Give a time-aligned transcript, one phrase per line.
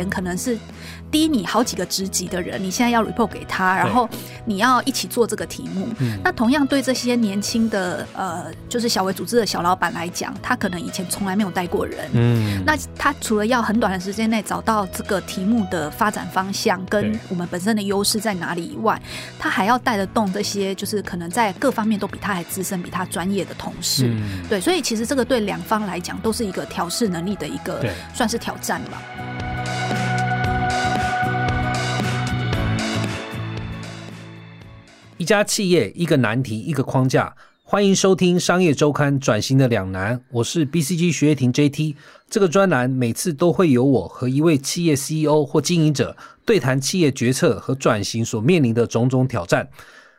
[0.00, 0.58] 前可能是
[1.10, 4.08] 低你好几个职级的人，你现在要 report 给他，然后
[4.44, 5.88] 你要一起做这个题目。
[6.24, 12.08] 那同样对这些年轻的呃，就是小微组织的小老板来讲，他可能以前从来没有带过人。
[12.12, 19.00] 嗯，那他除了要很短的时间内找到这个题目的发展方向跟我们本身的优势在哪里以外，
[19.38, 24.14] 他还要带得动这些就是可能在各方面都比他还资深、比他专业的同事。
[24.48, 29.02] 对，所以其实这个对两方来讲都是一个调试能力的一个算是挑战吧。
[35.20, 37.36] 一家企业，一个难题，一个框架。
[37.62, 41.94] 欢迎收听《商业周刊》转型的两难，我是 BCG 学业庭 JT。
[42.30, 49.68] 这个专栏每次都会有我和一位企业 CEO 或经营者对谈企业决策和转型所面临的种种挑战。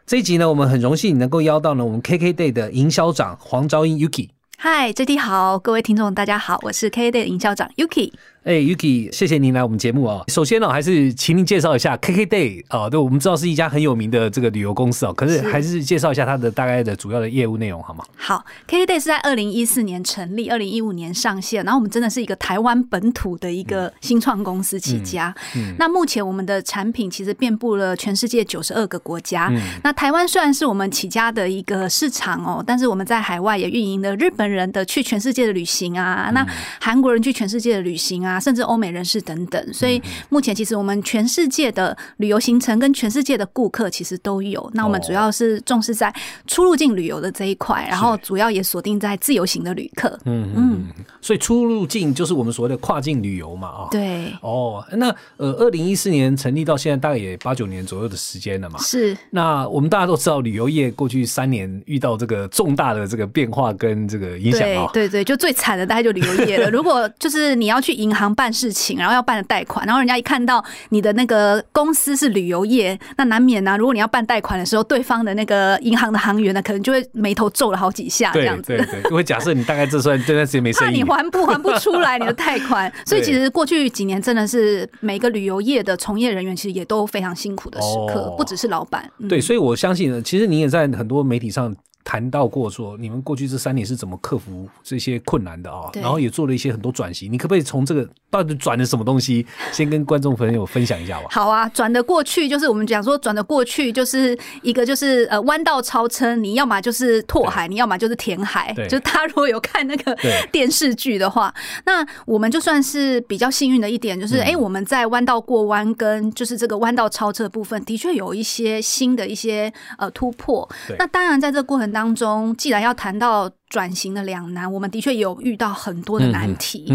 [0.05, 4.29] 这一集呢，我们很荣幸能够邀到呢我们 KKday 的营销长黄昭英 Yuki。
[4.55, 8.11] 嗨，JT 好，各位听众大家好，我是 KKday 的营销长 Yuki。
[8.43, 10.23] 哎，Yuki，谢谢您来我们节目哦。
[10.27, 12.89] 首先呢，还是请您介绍一下 KKday 啊。
[12.89, 18.03] 对，我们知道是一家很有名的这个旅游公司哦，可是还是介绍一下它的大概的主要的业务内容好吗？
[18.17, 25.31] 好，KKday 是在二零一四年成立，二零一五年上线，然后我们真的是一个台湾本土的一个新创公司起家。
[25.55, 29.53] 嗯那目前我们的产品其实遍布了全世界九十二个国家。
[29.83, 36.43] 那台湾虽然是我们起家的一个市场哦，但是我们在海外也运营了日本人的去全世界的旅行啊，那
[36.79, 38.30] 韩国人去全世界的旅行啊。
[38.31, 44.69] 啊，甚至欧美人士等等，所以目前其实我们全世界的旅游行程跟全世界的顾客其实都有。
[44.73, 46.13] 那我们主要是重视在
[46.47, 50.17] 出入境旅游的这一块，然后主要也锁定在自由行的旅客。
[50.25, 50.85] 嗯嗯，
[51.21, 54.33] 所以出入境就是我们所谓的跨境旅游嘛，啊，对。
[54.41, 58.79] 哦，那呃，二零一四年成立到现在大概也八九年左右的时间了嘛。
[58.79, 59.17] 是。
[59.31, 64.89] 那我们大家都知道，旅游业过去三年遇到这个重大的这个变化跟这个影响啊。
[64.93, 66.69] 对对，就最惨的大概就旅游业了。
[66.71, 68.20] 如果就是你要去银行。
[68.21, 73.75] 行办事情，然后要办的贷款，然后人家一看到你的那个公司是旅游业，那难免呢。
[73.77, 78.77] 如果你要办贷款的时候，对方的那个银行的行员呢，可能就会眉头皱了好几下，这样子。
[78.77, 82.91] 对对，因为假设你大概这算这段时间没生意，怕你还不还不出来你的贷款。
[83.05, 89.09] 所以其实过去几年真的是每个旅游业的从业人员，其实也都非常辛苦的时刻，不只是老板。
[89.27, 91.75] 对，所以我相信呢，其实你也在很多媒体上。
[92.03, 95.89] 谈到过说，你们过去这三年是怎么克服这些困难的啊？
[95.93, 101.27] 然后也做了一些很多转型，你可不可以从这个到底转了什么东西， 先跟观众朋友分享一下吧？
[101.29, 108.73] 好啊，转的过去就是我们讲说转的过去就是一个就是呃弯道超车，你要么就是拓海，你要么就是填海。
[108.89, 110.17] 就是他如果有看那个
[110.51, 111.53] 电视剧的话，
[111.85, 120.67] 那我们就算是比较幸运的一点，就是哎我们在弯道过弯跟就是这个弯道超车部分，的确有一些新的一些呃突破。
[120.97, 121.90] 那当然在这过程。
[121.91, 126.85] 当中，既然要谈到转型的两难，我们的确有遇到很多的难题。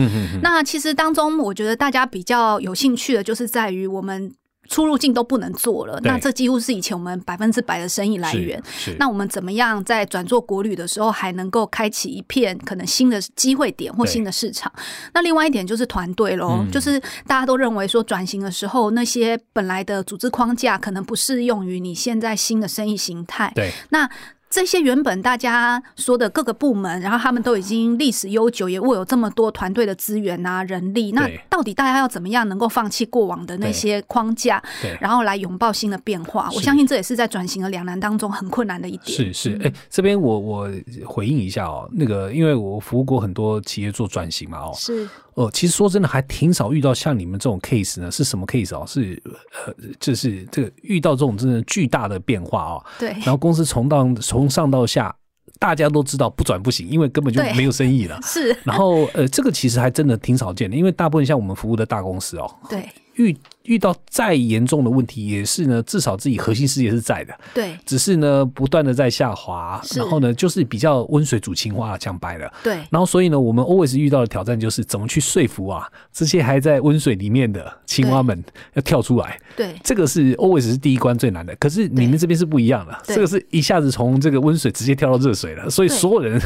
[0.43, 4.35] 那其实当中，我觉得大家比较有兴趣的，就是在于我们。
[4.69, 8.61] 出入境都不能做了，那这几乎是以前我们百分之百的生意来源。
[8.99, 14.73] 那我们怎么样在转做国旅的时候，还能够开启一片可能新的机会点或新的市场？
[15.15, 16.99] 那另外一点就是团队喽，就是
[17.29, 23.53] 大家都认为说转型的时候，那些本来的组织框架可能不适用于你现在新的生意形态。
[23.55, 24.11] 对，那。
[24.49, 31.13] 这些原本大家说的各个部门，然后他们都已经历史悠久，也握有这么多团队的资源啊、人力。
[31.13, 34.63] 那到底大家要怎么样能够放弃过往的那些框架，
[35.01, 36.49] 然后来拥抱新的变化？
[36.55, 39.17] 我相信这也是在转型的两难当中很困难的一点。
[39.17, 40.71] 是是，哎，这边我我
[41.05, 45.09] 回应一下哦，那个因为我服务过很多企业做转型嘛，哦，是。
[45.35, 48.11] 哦，其实说真的，还挺少遇到像你们这种 case 呢。
[48.11, 48.87] 是什么 case 哦？
[48.87, 49.23] 是
[49.67, 52.85] 呃，就是这个遇到这种真的巨大的变化哦。
[52.99, 53.11] 对。
[53.11, 55.15] 然后公司从当从上到下，
[55.59, 58.21] 大家都知道不转不行，因为根本就没有生意了。
[58.25, 58.55] 是。
[58.65, 62.55] 然后呃，这个其实还真的挺少见的，因为大部分像我们服务的大公司哦。
[62.69, 62.87] 对。
[63.15, 63.35] 遇
[63.67, 78.45] 遇到再严重的问题，也是呢，至少自己核心事业是在的，对，只是呢，不断的在下滑，然后呢，就是比较温水煮青蛙，讲白了，对，然后所以呢，我们 always 遇到的挑战就是怎么去说服啊这些还在温水里面的青蛙们
[78.75, 86.39] 要跳出来，对，这个是 always 是第一关最难的，可是你们这边是不一样的，这个是一下子从这个温水直接跳到热水了，所以所有人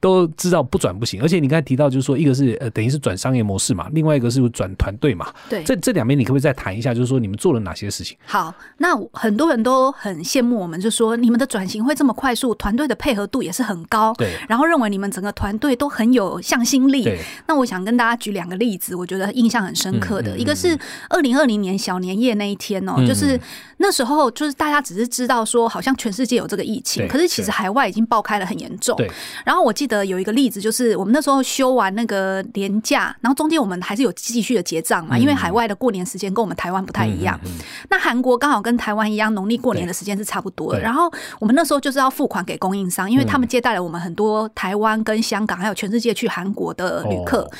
[0.00, 6.06] 都知道不转不行，而且你刚才提到就是说，一个是呃等于是转商业模式嘛，另外一个是转团队嘛，对，这这两。
[6.06, 8.16] 两边你可不可以再谈一下，就是说你们做了哪些事情？
[8.24, 17.04] 好，那很多人都很羡慕我们，就说你们的转型会这么快速，团队的配合度也是很高，对，然后认为你们整个团队都很有向心力。
[17.04, 20.76] 对，那我想跟大家举两个例子，我觉得印象很深刻的，一个是
[21.10, 23.38] 二零二零年小年夜那一天哦，就是
[23.76, 28.96] 那时候就是大家只是知道说好像全世界有这个疫情，可是其实海外已经爆开了很严重。
[28.96, 29.10] 对，
[29.44, 37.38] 然后我记得有一个例子，就是我们那时候休完那个年假，然后中间我们还是有继续的结账嘛，因为海外的过年时间跟我们台湾不太一样。
[37.90, 40.80] 那韩国刚好跟台湾一样，农历过年的时间是差不多的。
[40.80, 47.50] 然后我们那时候就是要付款给供应商，因为他们接待了我们很多台湾跟香港还有全世界去韩国的旅客。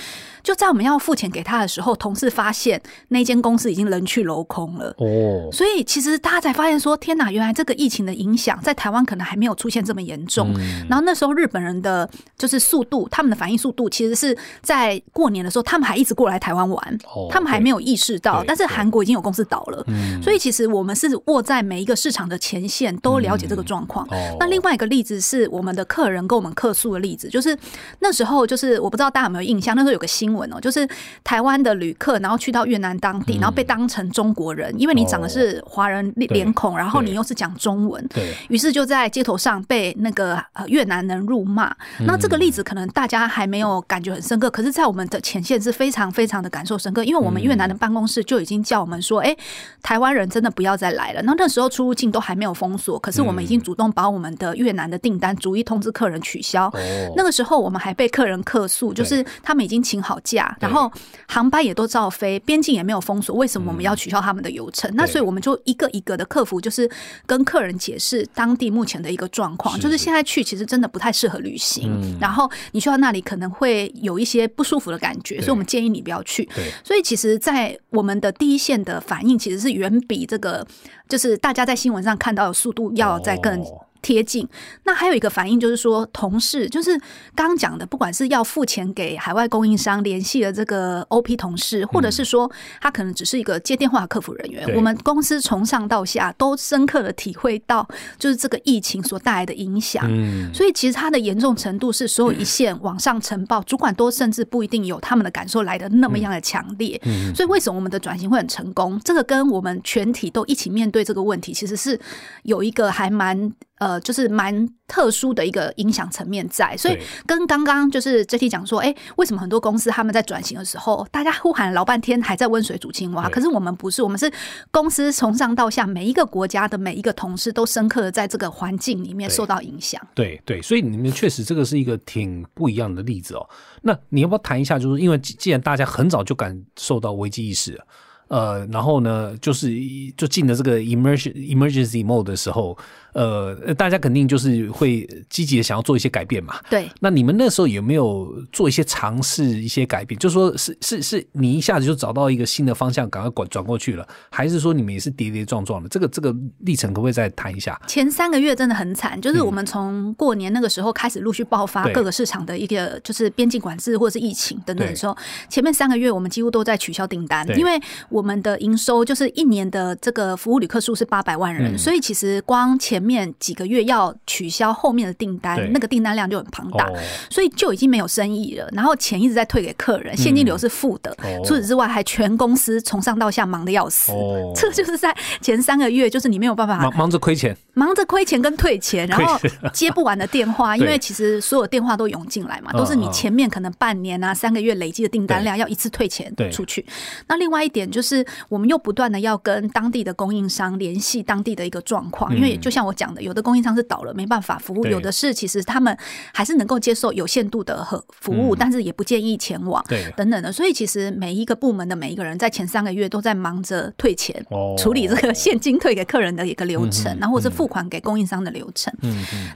[0.44, 4.94] 就在我们要付钱给他的时候，同事发现那间公司已经人去楼空了。
[4.98, 10.54] 哦，所以其实大家才发现说，天哪，原来这个疫情的影响在台湾可能还没有出现这么严重。
[10.88, 16.98] 然后那时候日本人的就是速度，他们的反应速度，其实是在过年的时候，他们还一直过来台湾玩，
[17.28, 18.44] 他们还没有意识到。
[18.46, 19.84] 但是韩国已经有公司倒了，
[20.22, 24.06] 所以其实我们是握在每一个市场的前线，都了解这个状况。
[24.38, 27.56] 那另外一个例子是我们的客人跟我们客诉的例子，就是
[28.00, 30.46] 那时候就是我不知道大家有没有印象，那时候有个新闻。
[30.52, 30.88] 哦，就是
[31.24, 38.32] 台湾的旅客，然后去到越南当地，然后被当成中国人，因为你长的是华人脸孔，然后你又是讲中文，对。
[38.48, 41.74] 于是就在街头上被那个越南人辱骂。
[42.06, 49.34] 那这个例子可能大家还没有感觉很深刻，可是，在我们的前线是非常非常的感受深刻，因为我们越南的办公室就已经叫我们说，哎，
[49.82, 51.22] 台湾人真的不要再来了。
[51.22, 56.70] 那那时候出入境都还没有封锁，可是我们已经主动把我们的越南的订单逐一通知客人取消。
[57.16, 60.20] 那个时候我们还被客人客诉，就是他们已经请好。
[60.26, 60.90] 假，然后
[61.28, 64.90] 航班也都照飞，边境也没有封锁，为什么我们要取消他们的游程？
[64.94, 66.90] 那所以我们就一个一个的客服，就是
[67.26, 76.48] 跟客人解释当地目前的一个状况，就是现在去其实真的不太适合旅行，然后你去到那里可能会有一些不舒服的感觉，所以我们建议你不要去。
[76.82, 80.66] 所以其实，在我们的第一线的反应，其实是远比这个
[81.08, 83.64] 就是大家在新闻上看到的速度要再更。
[84.06, 84.48] 贴近，
[84.84, 86.96] 那还有一个反应就是说，同事就是
[87.34, 92.48] 刚刚讲的，不管是要付钱给海外供应商联系的这个 OP 同事，或者是说
[92.80, 97.84] 他可能只是一个接电话的客服人员，我们公司从上到下都深刻的体会到，
[98.16, 100.06] 就是这个疫情所带来的影响。
[100.08, 107.00] 嗯，所以其实它的严重程度是所有一线往上呈报，主管都甚至不一定有他们的感受来的那么样的强烈。
[107.04, 109.00] 嗯，所以为什么我们的转型会很成功？
[109.04, 111.98] 这个跟我们全体都一起面对这个问题，其实是
[112.44, 113.52] 有一个还蛮。
[113.78, 124.32] 呃，就是蛮特殊的一个影响层面在，所以跟刚刚就是这题讲说，哎，为什么很多公司他们在转型的时候，大家呼喊老半天还在温水煮青蛙，可是我们不是，我们是
[124.70, 130.00] 公司从上到下每一个国家的每一个同事都深刻的在这个环境里面受到影响。
[130.14, 133.46] 对对，所以你们确实这个是一个挺不一样的例子哦。
[133.82, 134.78] 那你要不要谈一下？
[134.78, 137.78] 就是因为既然大家很早就感受到危机意识。
[138.28, 139.72] 呃，然后呢，就是
[140.16, 142.76] 就进了这个 emergency emergency mode 的时候，
[143.12, 146.56] 呃，大家肯定就是会积极的想要做一些改变嘛。
[146.68, 146.90] 对。
[147.00, 150.18] 那你们那时候有没有做一些尝试一些改变？
[150.18, 155.88] 就说是是是你一下子就找到一个新的方向，赶快转转过去了，还是说你们也是跌跌撞撞的？
[155.88, 157.80] 这个这个历程可不可以再谈一下？
[157.86, 165.16] 前三个月真的很惨，就是我们从过年那个时候开始陆续爆发各个市场的一个就是边境管制或者是疫情等等的时候，
[165.48, 167.80] 前面三个月我们几乎都在取消订单，因为。
[168.16, 176.90] 我们的营收就是一年的这个服务旅客数是八百万人，所以其实光前面几个月要取消后面的订单，那个订单量就很庞大，
[177.28, 178.66] 所以就已经没有生意了。
[178.72, 181.14] 然后钱一直在退给客人，现金流是负的。
[181.44, 184.10] 除此之外，还全公司从上到下忙的要死。
[184.56, 189.38] 这就是在前三个月，就是你没有办法忙忙着亏钱，忙着亏钱跟退钱，然后
[189.72, 196.84] 接不完的电话， 因为其实所有电话都涌进来嘛，都是你前面可能半年啊、三个月累积的订单量要一次退钱出去。
[197.28, 198.26] 那另外一点就是。
[198.48, 205.94] 我们又不断的要跟当地的供应商联系当地的一个状况，因为就像我讲的，有的供应商是倒了没办法服务，有的是其实他们
[206.32, 209.84] 还是能够接受有限度的和服务，但是也不建议前往，
[210.16, 210.50] 等等的。
[210.50, 214.44] 所以其实每一个部门的每一个人在前三个月都在忙着退钱，
[214.78, 218.92] 处理这个现金退给客人的一个流程，然后是付款给供应商的流程。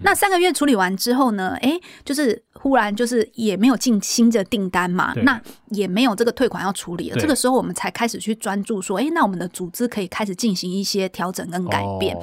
[0.02, 1.56] 那三个月处理完之后呢？
[1.60, 7.16] 哎，就是忽然就是也没有进新的订单嘛，那也没有这个退款要处理了。
[7.20, 8.30] 这个时候我们才开始去。
[8.40, 12.16] 专注说，哎，那我们的组织可以开始进行一些调整跟改变。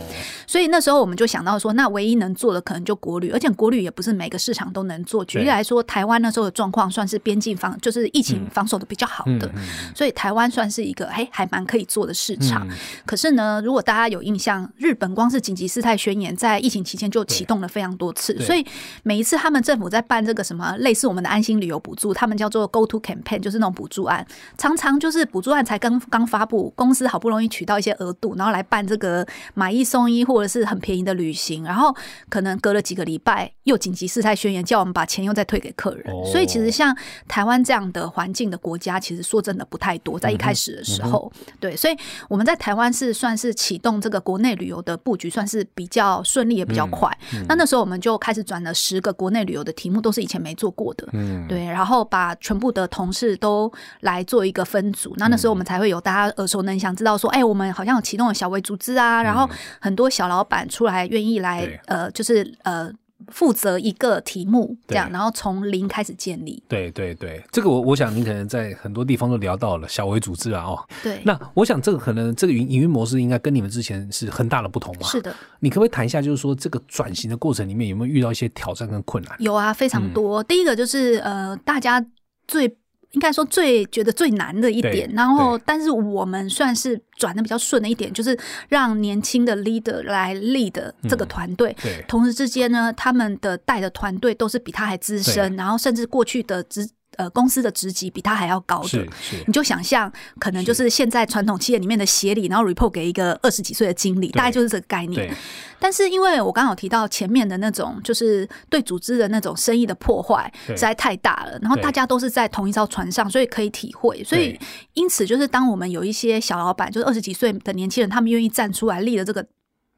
[0.47, 5.23] 所以那时候我们就想到说，那唯一能做的可能就国旅，而且国旅也不是每个市场都能做。
[5.25, 9.51] 举例来说，台湾那时候的状况算是边境防，就是疫情防守的比较好的，
[9.93, 12.67] 所以台湾算是一个哎还蛮可以做的市场。
[13.05, 18.65] 可是呢，如果大家有印象，日本光是紧急事态宣言在疫情期间就启动了非常多次，所以
[19.03, 23.36] 每一次他们政府在办这个什么类似我们的安心旅游补助，他们叫做 Go to Campaign。
[23.41, 24.25] 就是那种补助案，
[24.57, 31.95] 常常就是补助案才刚刚发布，公司好不容易取到一些额度，然后来办这个买一送一或者是很便宜的旅行，然后
[32.29, 36.13] 可能隔了几个礼拜又紧急事态宣言，叫我们把钱又再退给客人。
[36.25, 36.95] 所以其实像
[37.27, 40.17] 台湾这样的环境的国家，其实说真的不太多。
[40.17, 41.95] 在一开始的时候，对，所以
[42.27, 47.11] 我们在台湾是算是启动这个国内旅游的布局，算是比较顺利也比较快。
[47.47, 53.69] 那那时候我们就开始转了十个国内旅游的题目，都是以前没做过的，嗯，对，然后把全部的同事都
[54.01, 55.13] 来做一个分组。
[55.17, 59.49] 那那时候我们才会有大家耳熟能详，知道说，哎，我们好像有启动了小微组织啊，然后
[59.81, 62.91] 很多小老板出来愿意来，呃，就是呃。
[63.29, 66.63] 负责一个题目，这样，然后从零开始建立。
[66.67, 71.19] 对对对，这个我我想您可能在很多地方都聊到了小微组织啊，哦，对。
[71.25, 75.07] 那我想这个可能这个营营运模式应该跟你们之前是很大的不同嘛？
[75.07, 75.35] 是的。
[75.59, 79.35] 你可不可以谈一下，就是说这个转型的过程里面有没有遇到一些挑战跟困难？
[79.39, 80.41] 有啊，非常多。
[80.43, 82.05] 第一个就是呃，大家
[82.47, 82.77] 最。
[83.11, 88.37] 应该说最觉得最难的一点，然后但是我们算是转的比较顺的一点，就是
[88.69, 91.75] 让年轻的 leader 来 lead 这个团队，
[92.07, 96.89] 同时之间呢，他们的带的团队都是比他还资深，然后甚至过去的职。
[97.17, 99.05] 呃，公司的职级比他还要高的，
[99.47, 105.35] 你就想象，可能就是现在传统企业里面的协理，然后 report 给一个二十几岁的经理，大概就是这个概念。
[105.79, 114.23] 但是因为我刚好提到前面的那种，就是对组织的那种生意的破坏实在太大了，然后大家都是在同一艘船上，所以可以体会。
[114.23, 114.59] 所以
[114.93, 119.45] 因此，就是当我们有一些小老板，就是二十几岁的年轻人，他们愿意站出来立了这个。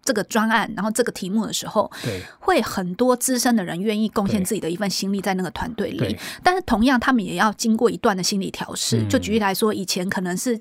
[0.09, 6.17] 这个专案，然后这个题目的时候，对，会很多资深的人愿意贡献自己的一份心力在那个团队里。
[6.41, 9.05] 但是同样，他们也要经过一段的心理调试。
[9.07, 10.59] 就举例来说，以前可能是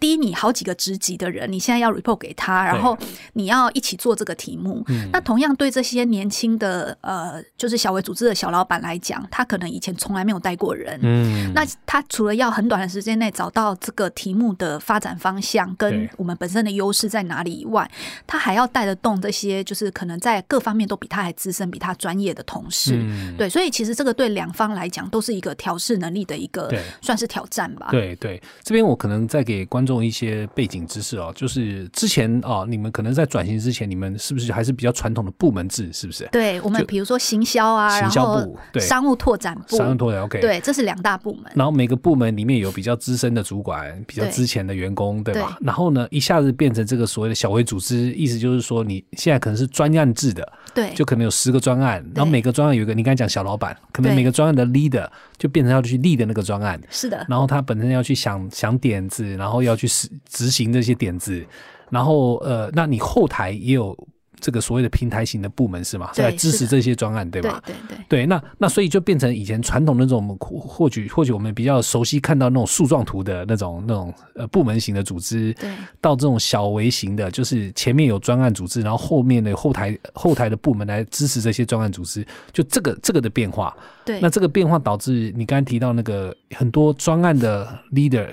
[0.00, 2.98] 低你好几个职级的人，你现在要 report 给他，然后
[3.34, 4.84] 你要一起做这个题目。
[5.12, 10.98] 那同样对这些年轻的呃，就是小微组织的小老板来讲，他可能以前从来没有带过人。
[11.04, 17.88] 嗯，那他除了要很短的时间内找到这个题目的发展方向跟我们本身的优势在哪里以外，
[18.26, 18.87] 他还要带。
[18.88, 22.98] 得动这些就是可能在各方面都比他还资深、比他专业的同事，
[23.36, 27.88] 对，所以其实这个对两方来讲都是一个调试能力的一个算是挑战吧。
[27.90, 35.92] 对对，这边我可能再给观众一些背景知识哦，就是之前哦，你们可能在转型之前，你们是不是还是比较传统的部门制？
[35.92, 36.28] 是不是？
[36.32, 41.52] 对，我们比如说行销啊，行销部、对，商务拓展部、商务拓展 OK，对，这是两大部门。
[41.54, 45.58] 然后每个部门里面有比较资深的主管，比较之前的员工，对吧？
[45.60, 49.58] 然后呢，一下子变成这个所谓的小微组织，意思就是说你现在可能。
[49.58, 55.04] 是专案制的，对，就可能有十个专案，然后每个专案有一个，你刚才讲小老板，可能每个专案的 leader
[55.36, 61.44] 就变成要去 lead 那个专案，是的，然后他本身要去想想点子，然后要去实执行这些点子，
[61.90, 63.96] 然后呃，那你后台也有。
[64.40, 66.10] 这个所谓的平台型的部门是吗？
[66.14, 67.62] 是来支持这些专案，对吧？
[67.64, 68.04] 对对对。
[68.08, 83.76] 对，那那所以就变成以前传统那种或许或许我们比较熟悉看到那种树状图的那种那种呃部门型的组织，对，到这种小微型的，就是前面有专案组织，然后后面的后台后台的部门来支持这些专案组织，就这个这个的变化。
[84.04, 88.28] 对，那这个变化导致你刚才提到那个很多专案的 leader。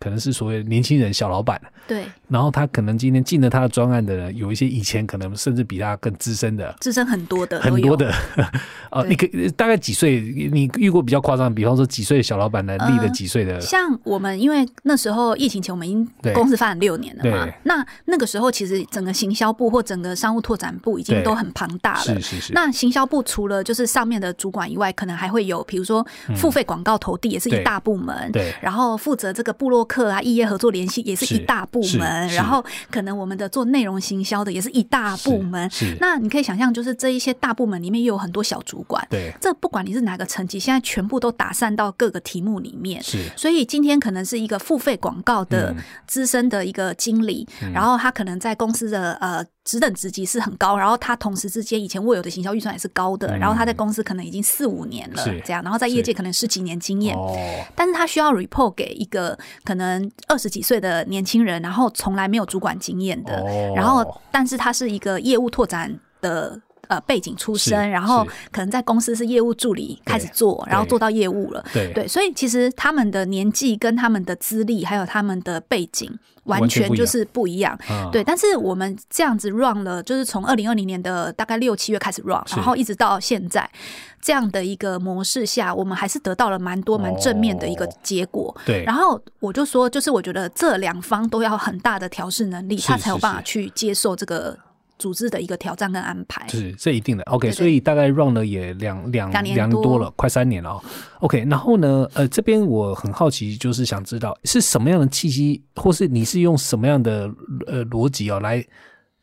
[0.00, 8.10] 可能是所谓年轻人小老板，对，然后他可能今天进了他的专案的人，有一些以前可能甚至比他更资深的，资深很多的，很多的，
[8.88, 9.26] 啊，你可
[9.58, 10.20] 大概几岁？
[10.50, 13.60] 你遇过比较夸张，比方说几岁小老板来立了几岁的？
[13.60, 22.52] 像我们，因为那时候疫情前，我们已经公司发展六年了嘛，那那个时候其实整个行销部或整个商务拓展部已经都很庞大了，是是是。
[22.54, 26.02] 那行销部除了就是上面的主管以外，可能还会有，比如说
[26.36, 29.86] 付费广告投递也是一大部门，对，然后负责这个部落。
[29.90, 35.68] 客啊，异业合作联系也是一大部门，然后可能我们的做内容行销的也是一大部门。
[35.98, 39.04] 那你可以想象，就是这一些大部门里面又有很多小主管。
[39.10, 43.02] 对，这不管你是哪个层级，现在全部都打散到各个题目里面。
[43.02, 45.74] 是，所以今天可能是一个付费广告的
[46.06, 47.44] 资深的一个经理，
[47.74, 49.44] 然后他可能在公司的呃。
[49.70, 57.16] 职等职级是很高，然后他同时之间以前握有的行销预算也是高的，然后他在公司可能已经四五年了，这样，然后在业界可能十几年经验，
[57.76, 63.44] 但是他需要 report 给一个可能二十几岁的年轻人，然后从来没有主管经验的，
[63.76, 66.60] 然后但是他是一个业务拓展的。
[66.90, 71.64] 呃，背景出身，然后可能在公司是业务助理开始做，然后做到业务了。
[71.72, 76.12] 对对，所以其实他们的年纪跟他们的资历，还有他们的背景，
[76.46, 77.78] 完全就是不一样。
[78.10, 83.70] 对，但是我们这样子 run 了，就是从二零二零年的大概六七月开始 run，然后一直到现在
[84.20, 88.52] 这样的一个模式下，我们还是得到了蛮多蛮正面的一个结果。
[88.66, 94.58] 对，然后我就说，就是我觉得这两方都要很大的调试能力，他才有办法去接受这个。
[95.00, 96.46] 组织的一个挑战跟安排。
[96.46, 97.24] 是这一定的。
[97.24, 100.80] OK，所以大概 run 了也两两两年多了，快三年了。
[101.18, 107.28] OK，然后呢，呃，这边我很好奇，就是想知道是什么样的契机，或是你是用什么样的
[107.66, 108.64] 呃逻辑哦来。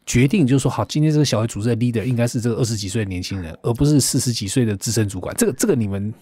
[0.06, 5.36] 决定就是说，好，今天这个小微组织的 leader 应该是这个二十几岁的年轻人，而不是四十几岁的资深主管。
[5.38, 6.14] 这个，这个你们。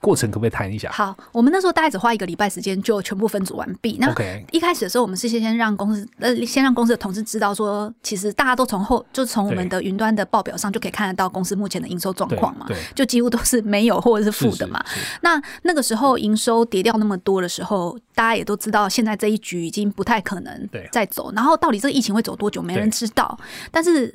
[0.00, 0.90] 过程可不可以谈一下？
[0.90, 3.98] 好，我们那时候大概只花一个礼拜时间就全部分组完毕。
[4.00, 4.10] 那
[4.50, 14.82] 一开始的时候，我们是先先让公司呃，先让公司的同事知道说，其实大家都从后就从我们的云端的报表上就可以看得到公司目前的营收状况嘛，就几乎都是没有或者是负的嘛。
[15.20, 21.30] 那那个时候营收跌掉那么多的时候，大家也都知道，现在这一局已经不太可能再走。
[21.34, 23.38] 然后到底这个疫情会走多久，没人知道。
[23.70, 24.14] 但是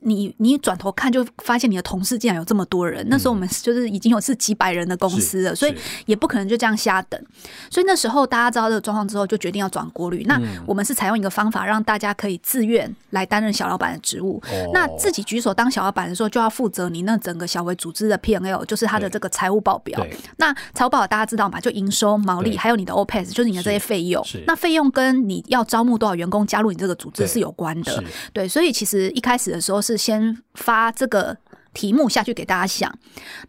[0.00, 3.04] 你你转头看，就发现你的同事竟然有这么多人。
[3.08, 5.74] 那时候我们就是已经有是几百人的公司了，所以
[6.06, 7.20] 也不可能就这样瞎等。
[7.70, 10.24] 所以那时候大家知道这个状况之后，就决定要转国旅。
[10.24, 14.40] 那我们是采用一个方法，让大家可以自愿来担任小老板的职务。
[14.72, 20.04] 那自己举手当小老板的时候，就要负责你那整个小微组织的 P N L，就是他的这个财务报表。
[20.36, 21.60] 那财务报表大家知道嘛？
[21.60, 24.24] 就营收、毛利，还有你的 O P E S，就是你的这些费用。
[24.46, 28.02] 那费用跟你要招募多少员工加入你这个组织是有关的。
[28.32, 31.36] 对，所以其实一开始的时候是先发这个
[31.72, 32.90] 题目下去给大家想，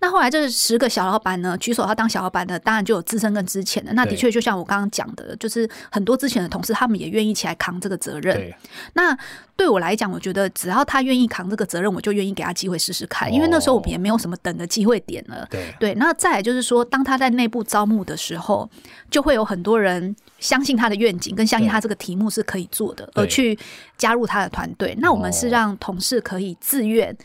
[0.01, 3.93] 那后来这十个小老板呢，举手要当小老板的，当然就有资深跟之前的。
[3.93, 8.53] 那的确就像我刚刚讲的，就是很多之前的同事，他们也愿意起来扛这个责任。
[8.93, 9.17] 那
[9.55, 13.33] 对我来讲，我觉得只要他愿意扛这个责任，我就愿意给他机会试试看。
[13.33, 15.47] 因为那时候我们也没有什么等的机会点了。
[15.49, 18.69] 对对，那再来就是说，当他在内部招募的时候，
[19.09, 23.57] 就会有很多人相信他的愿景，跟相信他这个题目是可以做的，而去
[23.97, 24.95] 加入他的团队。
[24.99, 27.17] 那我们是让同事可以自愿。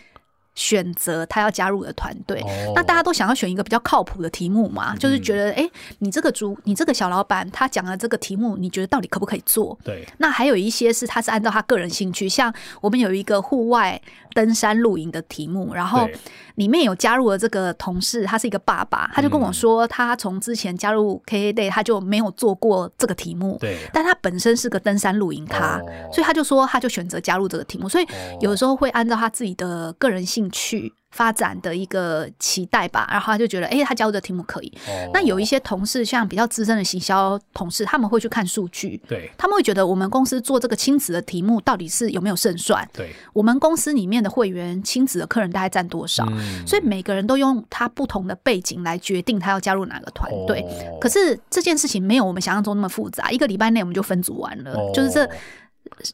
[0.54, 4.94] 选择他要加入的团队，那大家都想要选一个比较靠谱的题目嘛？
[4.96, 5.66] 就是觉得，哎，
[6.00, 9.78] 你这个主，你这个小老板，他讲的这个题目，你觉得到底可不可以做？
[9.82, 10.06] 对。
[10.18, 12.52] 那还有一些是他是按照他个人兴趣，像
[12.82, 13.98] 我们有一个户外
[14.34, 16.08] 登山露营的题目，然后
[16.54, 23.76] 里面有加入了这个同事，他是一个爸爸，他就跟我说，他从之前加入 K A Day，他就没有做过这个题目，对。
[23.92, 25.80] 但他本身是个登山露营咖，
[26.12, 28.06] 所以他就说，他就选择加入这个题目，所以
[28.40, 30.42] 有的时候会按照他自己的个人兴。
[30.52, 34.72] 去发展的一个期待吧，然后他就觉得，哎，他教的题目可以。
[35.12, 42.88] 那有一些同事，像比较资深的行销同事，他们会去看数据，对，他们会觉得我们公司做这个亲子的题目到底是有没有胜算？
[42.92, 46.26] 对，我们公司里面的会员亲子的客人大概占多少？
[46.66, 50.64] 所以每个人都用他不同的背景来决定他要加入哪个团队。
[51.00, 55.28] 可是这件事情没有我们想象中那么复杂，一个礼拜内我们就分组完了，就是这。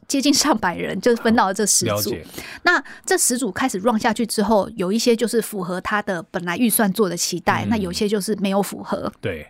[0.07, 2.15] 接近上百人，就分到了这十组。
[2.63, 9.13] 那这十组开始 run 下去之后，有一些就是符合他的本来预算做的期待，那有些就是没有符合。
[9.21, 9.47] 对。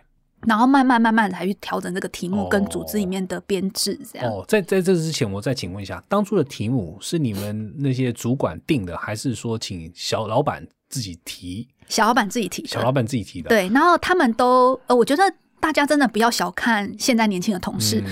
[0.47, 4.31] 然后慢慢慢慢才去调整这个题目跟组织里面的编制，这样。
[4.31, 11.67] 哦，在在这之前，我再请问一下，当初的题目是你们那些主管定的，还是说请小老板自己提？
[11.89, 12.65] 小老板自己提。
[12.65, 13.49] 小老板自己提的。
[13.49, 15.23] 对，然后他们都呃，我觉得。
[15.59, 18.03] 大家真的不要小看现在年轻的同事。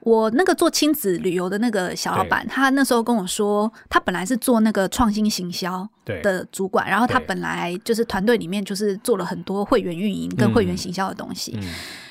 [0.00, 11.58] 我那个做亲子旅游的那个小老板，他那时候跟我说，他本来是做那个创新行销的主管，然后他本来就是团队里面就是做了很多会员运营跟会员行销的东西。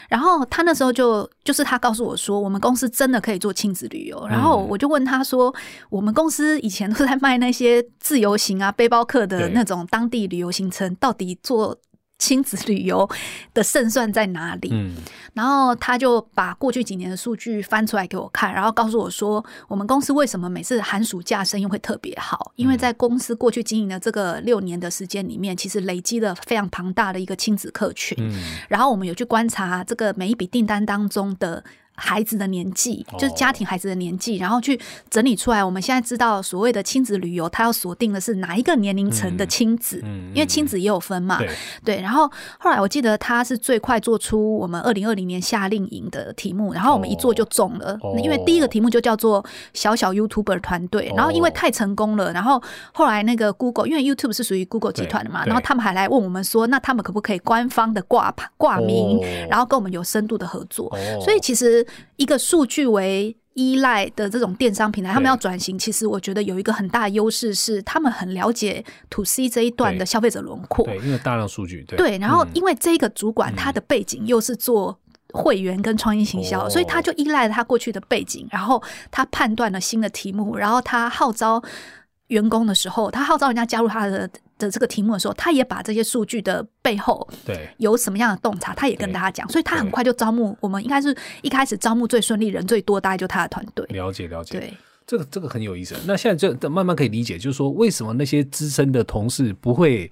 [0.07, 4.27] 然后他那时候就就是他告诉我说，我们公司真的可以做亲子旅游。
[4.27, 5.53] 然后我就问他说，
[5.89, 11.77] 我们公司以前都在卖那些自由行啊、背包客的那种当地旅游行程，到底做？
[12.21, 13.09] 亲子旅游
[13.51, 14.69] 的胜算在哪里？
[14.71, 14.93] 嗯，
[15.33, 22.51] 然后他就把过去几年的数据翻出来给我看，然后告诉我说，我们公司为什么每次寒暑假生意会特别好？
[22.55, 28.15] 因为在公司过去经营的这个六年的时间里面，其实累积了非常庞大的一个亲子客群。
[28.21, 28.31] 嗯，
[28.69, 31.63] 然后我们有去观察这个每一笔订单当中的。
[32.01, 35.63] 孩子的年纪就是家庭孩子的年纪，然后去整理出来。
[35.63, 40.03] 我们现在知道所谓的亲子旅游，它要锁定的是哪一个年龄层的亲子？
[40.33, 41.39] 因为亲子也有分嘛。
[41.85, 47.95] 对，然后后来我记得他是最快做出我们二零二零年夏令营的题目，然后我们一做就中了。
[48.23, 52.59] 因为第一个题目就叫做小小 YouTuber 团队，然后因为太成功了，然后
[52.93, 60.91] 后来那个 Google，因为 YouTube 是属于 Google 集团的嘛，然后他们还来问我们说，那他们可不可以官方的挂牌挂名，然后跟我们有深度的合作？
[61.21, 61.85] 所以其实。
[62.15, 70.85] 一个数据为依赖的这种电商平台，他们要转型，其实我觉得有一个很大的优势是，他们很了解 to C 这一段的消费者轮廓。
[70.85, 71.83] 对，因为大量数据。
[71.83, 74.97] 对，然后因为这个主管他的背景又是做
[75.33, 81.61] 会员跟创意行销，所以他就依赖了他过去的背景，然后他判断了新的题目，然后他号召
[82.27, 84.29] 员工的时候，他号召人家加入他的。
[84.67, 90.57] 的这个题目的时候，他也把这些数据的背后对有什么样的洞察，他也跟大家讲，所以他很快就招募。
[90.59, 93.85] 我们应该是一开始招募最顺利、人最多，大概就他的团队。
[93.89, 94.73] 了解了解，对。
[95.07, 95.93] 这个这个很有意思。
[96.05, 100.09] 那现在就慢慢可以理解，就是说为什么那些资深的同事不会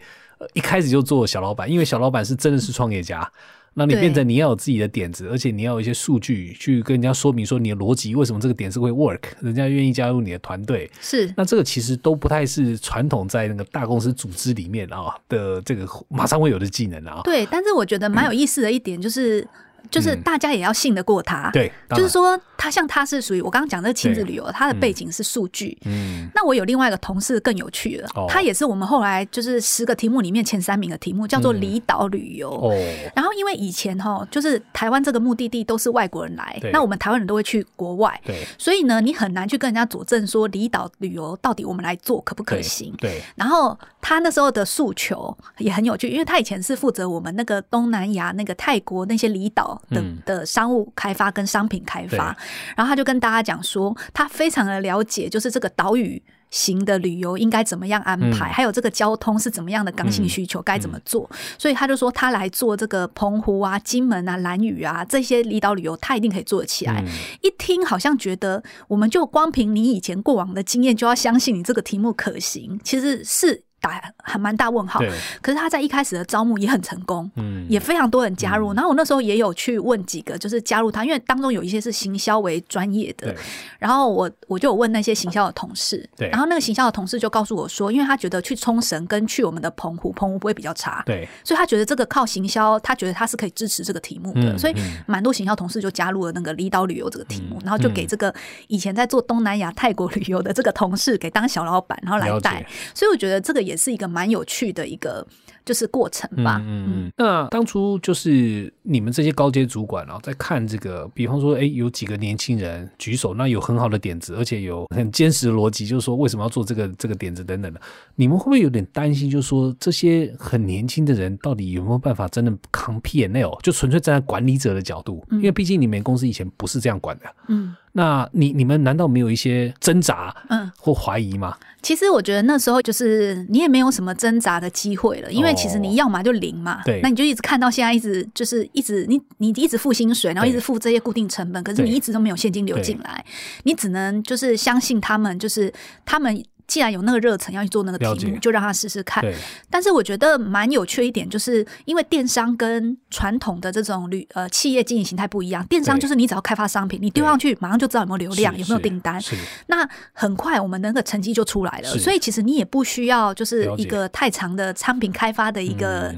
[0.53, 3.31] 一开始就做小老板，因为小老板是真的是创业家。
[3.73, 10.89] 那你变成你要有自己的点子，而且你要有一些数据去跟人家说明说你的逻辑为什么这个点子会 work，人家愿意加入你的团队。
[10.99, 17.21] 是，那这个其实都不太是传统在那个大公司组织里面啊的这个马上会有的技能啊。
[17.23, 19.47] 对，但是我觉得蛮有意思的一点就是。
[19.89, 25.77] 就是大家也要信得过他，对，就是说他像他是属于我刚刚讲的亲子旅游，他的背景是数据。
[25.85, 32.49] 嗯，那我有另外一个同事更有趣了，他也是我们后来就是十个题目里面前三名的题目，叫做离岛旅游。
[32.49, 32.73] 哦，
[33.15, 42.93] 然后因为以前哈，就是台湾这个目的地都是外国人来，那我们台湾人都会去国外，对，所以呢，你很难去跟人家佐证说离岛旅游到底我们来做可不可行。
[42.97, 49.68] 对，然后他那时候的诉求也很有趣，因为他以前是负责我们那个东南亚那个泰国那些离岛。
[49.89, 52.35] 的的商务开发跟商品开发，
[52.75, 61.29] 然后他就跟大家讲说，他非常的了解，就是这个岛屿型的旅游应该怎么样安排，还有这个交通是怎么样的刚性需求该怎么做。
[61.57, 67.03] 所以他就说，他来做这个澎湖啊、金门啊、兰屿啊这些离岛旅游，他一定可以做得起来。
[67.41, 73.63] 一听好像觉得，我们就光凭你以前过往的经验，就要相信你这个题目可行，其实是。
[73.81, 74.99] 打还蛮大问号，
[75.41, 78.73] 可是他在一开始的招募也很成功，嗯，也非常多人加入。
[78.73, 83.35] 然后我那时候也有去问几个，就是加入他，因为当中有一些是行销为专业的，
[83.79, 98.33] 然后我我就有问那些行销的同事，对，然后那个行销的同事就告诉我说，因为他觉得去冲绳跟去我们的澎湖，澎湖不会比较差，对，所以他觉得这个靠行销，他觉得他是可以支持这个题目的，所以蛮多行销同事就加入了那个离岛旅游这个题目，然后就给这个
[98.67, 104.43] 以前在做东南亚泰国旅游的这个同事给当小老板，然后来带，所以我觉得这个也是一个蛮有。
[104.49, 105.23] 趣的一个
[105.63, 106.59] 就是过程吧。
[106.65, 117.79] 嗯，那当初就是你们这些高阶主管啊，在看这个，比方说，哎，有几个年轻人举手，那有很好的点子，而且有很坚实的逻辑，就是说为什么要做这个这个点子等等的。
[118.15, 119.29] 你们会不会有点担心？
[119.29, 123.55] 就是说这些很年轻的人到底有没有办法真的扛 P N L？
[123.61, 127.25] 就纯粹站在管理者的角度，因为毕竟你们公司以前不是这样管的。
[127.49, 127.75] 嗯。
[127.91, 131.57] 那你你们难道没有一些挣扎，嗯，或怀疑吗？
[131.81, 143.25] 其实我觉得那时候就是你也没有什么挣扎的机会了，因为其实你要嘛就零嘛，对，那你就一直看到现在一直就是一直你你一直付薪水，然后一直付这些固定成本，可是你一直都没有现金流进来，
[143.63, 145.73] 你只能就是相信他们，就是
[146.05, 146.43] 他们。
[146.69, 149.21] 既然有那个热忱要去做那个题目，就让他试试看。
[149.69, 155.65] 但是我觉得蛮有趣一点，就是因为电商跟传统的这种旅呃企业经营形态不一样。
[155.65, 159.19] 电商就是你只要开发商品，你丢上去马上就知道有没有流量，有没有订单。
[159.67, 161.89] 那很快我们那个成绩就出来了。
[161.97, 166.13] 所以其实你也不需要就是一个太长的商品开发的一个。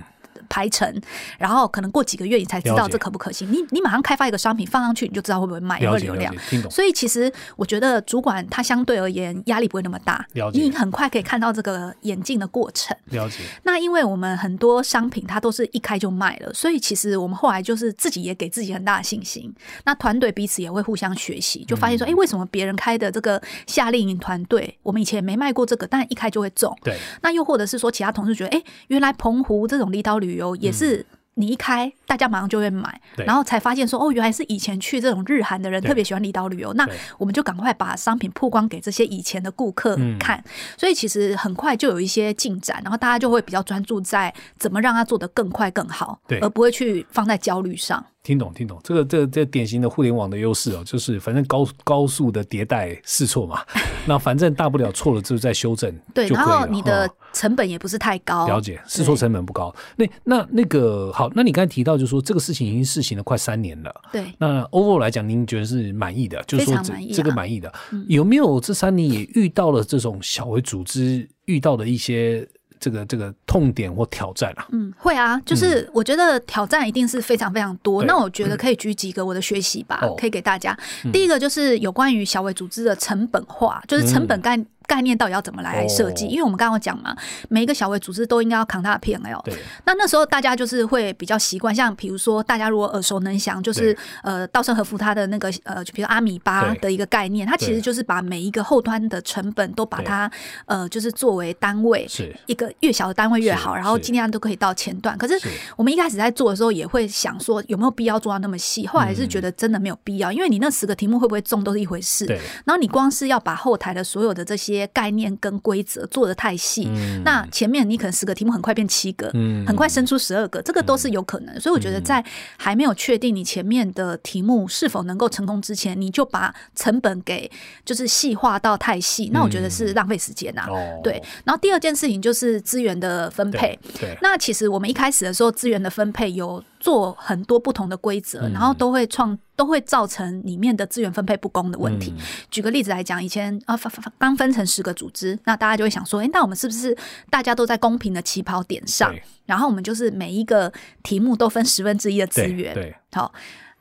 [0.51, 1.01] 排成，
[1.39, 3.49] 然后可能过几个月你才知道这可不可行。
[3.49, 6.35] 你你马上开发一个商品放上去，你就知道会不会卖，有流量。
[6.69, 12.95] 所以其实我觉得主管他相对而言压力不会那么大，你很快可以看到这个演进的过程。
[13.05, 13.37] 了解。
[13.63, 19.53] 那因为我们很多商品它都是一开就卖了，所以其实我们后来就是自己也给自己很大的信心。
[19.85, 26.75] 那团队彼此也会互相学习，就发现说，哎，为什么别人开的这个夏令营团队，我们以前没卖过这个，但一开就会中。
[26.83, 26.97] 对。
[27.21, 30.40] 那又或者是说，其他同事觉得，哎，原来澎湖这种离岛旅游。
[30.41, 36.85] 有也是你一开，大家马上就会买，然后才发现说哦，原来是以前去这种日韩的人特别喜欢离岛旅游，那
[37.17, 40.43] 我们就赶快把商品曝光给这些以前的顾客看，
[40.77, 48.05] 所以其实很快就有一些进展，然后大家就会比较专注在怎么让它做得更快更好，而不会去放在焦虑上。
[48.23, 53.63] 听懂，听懂，这个，这，这典型的互联网的优势哦，就是反正高高速的迭代试错嘛，
[54.05, 59.73] 那反正大不了错了之后再修正，对，然后你的成本也不是太高，了解，试错成本不高。
[59.95, 67.73] 那那那个好，那你刚才提到就是说这个事情已经试行了快三年了，对，那 overall 来讲，您觉得是满意的，就是说这这个满意的，
[68.07, 72.47] 有没有这三年也遇到了这种小微组织遇到的一些？
[72.81, 78.03] 这个这个痛点或挑战啊，嗯，会啊，就是我觉得挑战一定是非常非常多。
[78.03, 80.75] 那我觉得可以举几个我的学习吧，可以给大家。
[81.13, 84.59] 第一个就是有关于小微组织的成本化，就是成本概。
[84.91, 86.27] 概念到底要怎么来设计？
[86.27, 87.15] 因为我们刚刚讲嘛，
[87.47, 89.41] 每一个小微组织都应该要扛它的 P N L。
[89.45, 89.55] 对。
[89.85, 100.29] 那那时候大家就是会比较习惯，像比如说大家如果耳熟能详，就是呃稻盛和夫他的那个呃，就比如阿米巴的一个概念，它其实就是把每一个后端的成本都把它
[100.65, 105.17] 呃，就是作为单位，是一个越小的单位越好，然后尽量都可以到前段。
[105.17, 105.39] 可是
[105.77, 108.85] 我们一开始在做的时候，也会想说有没有必要做到那么细？
[108.85, 112.25] 后来是觉得真的没有必要，因为你那十个题目会不会中都是一回事。
[112.25, 112.35] 对。
[112.65, 116.89] 然后你光是要把后台的所有的这些些概念跟规则做的太细，
[117.23, 119.29] 那前面你可能十个题目很快变七个，
[119.65, 121.59] 很快生出十二个，这个都是有可能。
[121.59, 122.23] 所以我觉得在
[122.57, 127.49] 还没有确定你前面的题目是否能够成功之前，你就把成本给
[127.85, 130.67] 就是细化到太细，那我觉得是浪费时间呐。
[131.03, 131.21] 对。
[131.43, 133.77] 然后第二件事情就是资源的分配。
[133.99, 134.17] 对。
[134.21, 136.63] 那其实我们一开始的时候，资源的分配有。
[136.81, 142.13] 做很多不同的规则，然后都会创都会造成里面的资源分配不公的问题。
[142.49, 143.79] 举个例子来讲，以前啊，
[144.17, 146.97] 刚分成十个组织，那大家就会想说，哎，那我们是不是
[147.29, 149.15] 大家都在公平的起跑点上？
[149.45, 152.73] 然后我们就是每一个题目都分十分之一的资源。
[152.73, 153.31] 对，好，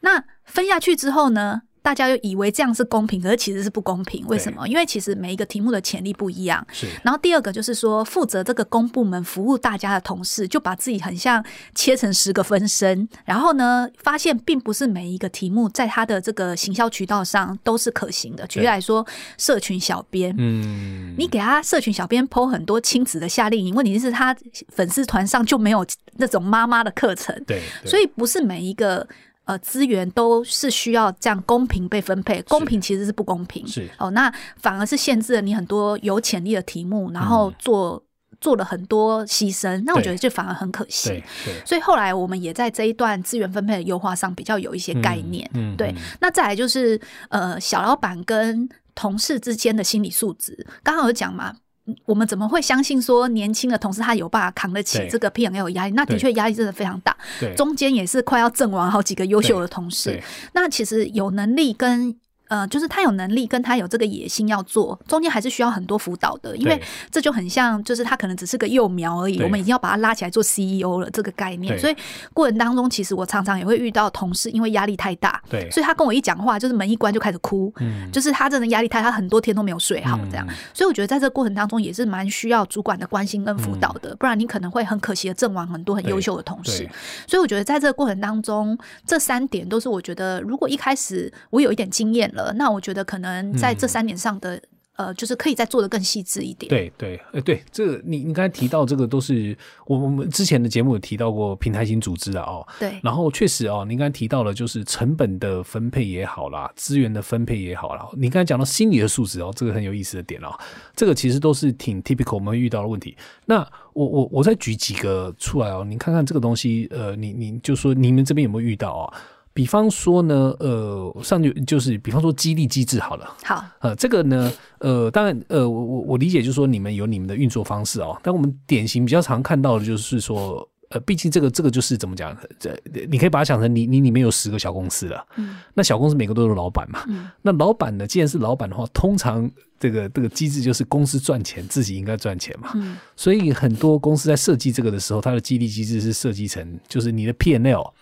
[0.00, 1.62] 那分下去之后呢？
[1.82, 4.24] 大家又以为这样是公平，可是其实是不公平。
[4.26, 4.68] 为什么？
[4.68, 6.64] 因为其实每一个题目的潜力不一样。
[6.72, 6.86] 是。
[7.02, 11.42] 然后第二个就是说，负责这个公部门服务大家的同事，就把自己很像
[11.74, 13.08] 切成十个分身。
[13.24, 18.46] 然后呢，发现并不是每一个题目在他的这个行销渠道上都是可行的。
[18.46, 19.06] 举例来说，
[19.38, 24.36] 社群小编，嗯，你给他社群小编剖很多亲子的夏令营，问题是他
[24.68, 27.34] 粉丝团上就没有那种妈妈的课程。
[27.46, 27.62] 对。
[27.86, 29.08] 所以不是每一个。
[29.50, 33.66] 呃，资源都是需要这样公平被分配，公平其实是不公平。
[33.66, 38.00] 是哦，那反而是限制了你很多有潜力的题目，然后做
[38.40, 39.82] 做了很多牺牲。
[39.84, 41.20] 那我觉得这反而很可惜。
[41.66, 45.50] 所以后来我们也在这一段资源分配的优化上比较有一些概念。
[45.54, 45.92] 嗯，对。
[46.20, 51.56] 那再来就是呃，小老板跟同事之间的心理素质，刚刚有讲嘛。
[52.04, 55.92] 我们怎么会相信说年轻的同事他有办法扛得起这个 P N L 压力？
[55.94, 57.16] 那的确压力真的非常大，
[57.56, 60.22] 中间也是快要阵亡好几个优秀的同事。
[60.52, 62.16] 那其实有能力跟。
[62.50, 71.78] 呃，就是他有能力，跟他有这个野心要做，中间还是需要很多辅导的，因为这就很像，就是他可能只是个幼苗而已，我们已经要把他拉起来做 CEO 了这个概念。
[71.78, 71.94] 所以
[72.34, 80.44] 过程当中，其实我常常也会遇到同事，因为压力太大，对，所以他跟我一讲话，就是门一关就开始哭，嗯，就是他真的压力太，他很多天都没有睡好这样。
[80.74, 86.84] 所以我觉得在这个过程当中，也是蛮需要主管的关心跟辅导的，不然你可能会很可惜的阵亡很多很优秀的同事。
[87.28, 92.39] 所以我觉得在这个过程当中，这三点都是我觉得，如果一开始我有一点经验了。
[92.56, 94.60] 那我觉得可能在这三点上的
[94.96, 96.68] 呃，就是可以再做的更细致一点。
[96.68, 102.66] 对对，呃，对，这个你你刚才提到这个都是我我们之前的节目有提到过平台型组织的哦。
[102.78, 103.00] 对。
[103.02, 108.06] 然后确实哦，您刚才提到了就是成本的分配也好啦，资源的分配也好啦。
[108.14, 110.48] 你刚才讲到心理的素质哦，这个很有意思的点哦。
[110.94, 113.16] 这个其实都是挺 typical 我们遇到的问题。
[113.46, 119.14] 那我我我再举几个出来哦，你看看这个东西，呃，你你就说你们这边有没有遇到啊？
[119.52, 147.92] 比方说呢，呃，上就就是比方说激励机制好了，好，呃，这个呢，呃，当然，呃，我我我理解就是说你们有你们的运作方式哦，但我们典型比较常看到的就是说，呃，毕竟这个这个就是怎么讲，这你可以把它想成你你里面有十个小公司了，嗯，那小公司每个都是老板嘛，嗯，那老板呢，既然是老板的话，通常这个这个机制就是公司赚钱，自己应该赚钱嘛，嗯，所以很多公司在设计这个的时候，它的激励机制是设计成就是你的 P N L。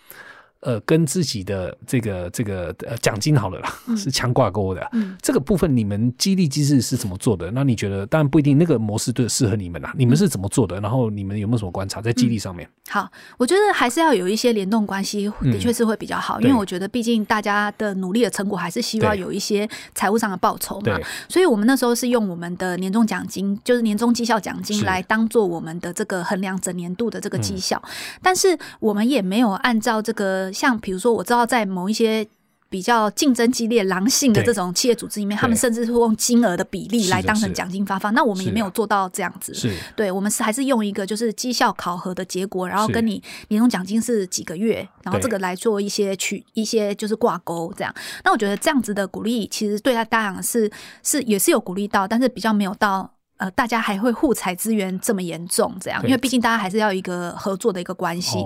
[0.61, 4.89] 呃，跟自己的这个这个呃奖金好了啦，是强挂钩的。
[4.93, 7.49] 嗯这个部分你们激励机制是怎么做的？
[7.53, 9.95] 那你觉得，当然不一定那个模式对适合你们啦。
[9.97, 10.81] 你们是怎么做的？
[10.81, 12.69] 然后你们有没有什么观察在激励上面？
[12.89, 16.41] 好，我觉得还是要有一些联动关系，的确是会比较好。
[16.41, 20.99] 因为我觉得，毕竟大家的努力的成果还是希望有一些财务上的报酬嘛。
[21.29, 27.81] 所以我们那时候是用我们的年终奖金，就是年终绩效奖金来当做我们的这个衡量整年度的这个绩效。
[28.21, 30.48] 但是我们也没有按照这个。
[30.53, 32.27] 像比如说，我知道在某一些
[32.71, 38.13] 比较竞争激烈、狼性的这种企业组织里面，他们甚至会用金额的比例来当成奖金发放。
[38.13, 39.55] 那我们也没有做到这样子。
[39.97, 47.95] 对，我们是还是用一个就是绩效考核的结果，然后跟你年终奖金是几个月，然后这个来做一些取一些就是挂钩这样。
[48.23, 50.71] 那我觉得这样子的鼓励，其实对他当然是
[51.03, 53.11] 是也是有鼓励到，但是比较没有到。
[53.39, 55.75] 呃，大家还会互采资源这么严重？
[55.81, 58.39] 这样，因为毕竟大家还是要一个合作的一个关系。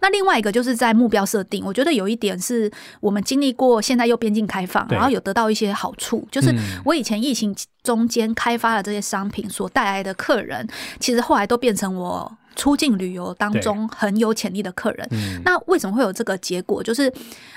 [0.00, 6.54] 那另外一个就是在目标设定，我觉得有一点是我们经历过，现在又边境开放，然后有得到一些好处，就是
[6.84, 10.66] 我以前疫情中间开发的这些商品所带来的客人，
[10.98, 12.32] 其实后来都变成我。
[12.58, 15.06] 出境旅游当中很有潜力的客人，
[15.44, 16.82] 那为什么会有这个结果？
[16.82, 17.12] 就是，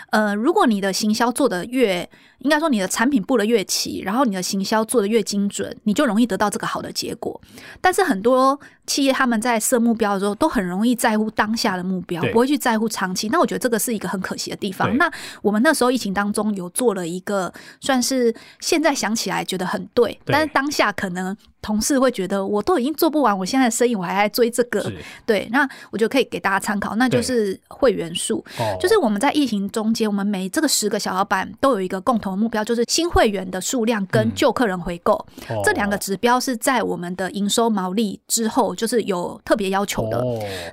[0.10, 2.06] 呃，如果你的行销做的越，
[2.40, 7.40] 应该说你的产品布的越齐，然后你的行销做的越精准，你就容易得到这个好的结果。
[7.82, 13.30] 但是很多企业他们在设目标的时候，都很容易在乎当下的目标，不会去在乎长期。
[13.30, 14.96] 那我觉得这个是一个很可惜的地方。
[14.98, 21.36] 那我们那时候疫情当中有做了一个，算是现在想起来觉得很对，但是当下可能。
[21.62, 24.90] 同事会觉得我都已经做不完，我现在的生意我还在追这个，
[25.26, 28.42] 对，那我觉得可以给大家参考，那就是会员数，
[28.80, 35.26] 就是我们在疫情中间，我们每这个十个小老板都有一个共同目标，就是新会员的数量跟旧客人回购
[35.64, 40.24] 这两个指标是在我们的营收毛利之后，就是有特别要求的。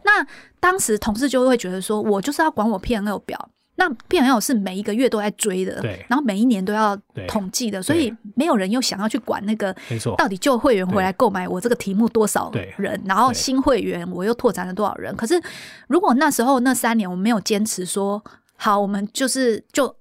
[0.05, 0.27] 那
[0.61, 3.51] 当时同事就会觉得说，我就是要管我 P N L 表。
[3.79, 6.97] 那 P N L 是每一个月都在追的，对，然后每一年都要
[7.29, 15.15] 统计的，所以没有人又想要去管那个，没错，到底旧会员回来购买我这个题目多少人，然后新会员我又拓展了多少人？
[15.15, 15.39] 可是
[15.89, 18.25] 如果那时候那三年我没有坚持说
[18.57, 19.95] 好，我们就是就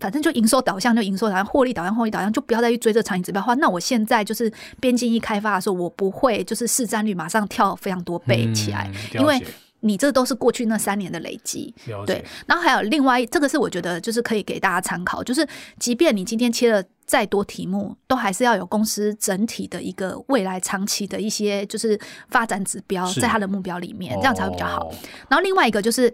[0.00, 9.40] 反正就营收导向就营收导向，获利导向获利导向，就不要再去追这长期指标的话，那我现在就是边境一开发的时候，我不会就是市占率马上跳非常多倍起来，因为。
[9.80, 11.72] 你这都是过去那三年的累积，
[12.04, 12.24] 对。
[12.48, 15.46] 然后还有另外，这个是我觉得就是可以给大家参考，就是
[15.78, 21.96] 即便你今天切了再多题目，都还是要有公司整体的一个未来长期的一些就是
[22.28, 24.92] 发展指标，在它的目标里面，这样才会比较好。
[25.28, 26.12] 然后另外一个就是